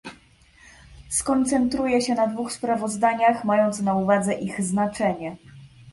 Skoncentruję 1.09 2.01
się 2.01 2.13
na 2.15 2.27
dwóch 2.27 2.51
sprawozdaniach, 2.51 3.43
mając 3.45 3.79
na 3.81 3.95
uwadze 3.95 4.33
ich 4.33 4.61
znaczenie 4.61 5.37